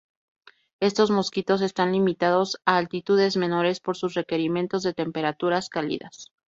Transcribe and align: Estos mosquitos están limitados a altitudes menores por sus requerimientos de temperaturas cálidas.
Estos 0.79 1.11
mosquitos 1.11 1.61
están 1.61 1.91
limitados 1.91 2.57
a 2.65 2.77
altitudes 2.77 3.37
menores 3.37 3.79
por 3.79 3.95
sus 3.97 4.15
requerimientos 4.15 4.81
de 4.81 4.95
temperaturas 4.95 5.69
cálidas. 5.69 6.31